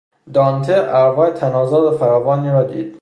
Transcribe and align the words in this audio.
دانته 0.33 0.77
ارواح 0.99 1.29
تن 1.29 1.51
آزاد 1.53 1.97
فراوانی 1.97 2.49
را 2.49 2.63
دید. 2.63 2.99